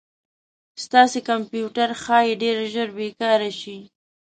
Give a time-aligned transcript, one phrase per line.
[0.83, 3.77] ستاسې کمپیوټر ښایي ډير ژر بې کاره شي